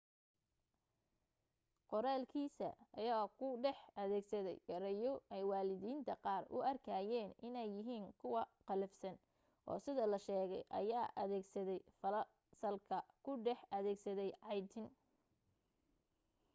qoraalkiisa 1.89 2.67
ayaa 2.99 3.25
ku 3.37 3.47
dhex 3.63 3.77
adeegsaday 4.01 4.57
ereyo 4.75 5.11
ay 5.33 5.43
waalidiinta 5.51 6.13
qaar 6.25 6.43
u 6.55 6.57
arkayeen 6.71 7.29
inay 7.47 7.69
yihiin 7.77 8.05
kuwa 8.21 8.43
qallafsan 8.67 9.15
oo 9.69 9.77
sida 9.85 10.03
la 10.11 10.19
sheegay 10.27 10.63
ayaa 10.79 11.07
adeegsaday 11.21 11.79
fasalka 11.99 12.97
ku 13.23 13.31
dhex 13.45 13.59
adeegsaday 13.77 14.29
caytin 14.45 14.87